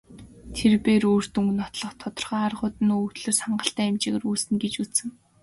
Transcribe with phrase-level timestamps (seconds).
[0.55, 5.09] Тэр бээр үр дүнг нотлох тодорхой аргууд нь өгөгдлөөс хангалттай хэмжээгээр үүснэ гэж үзсэн.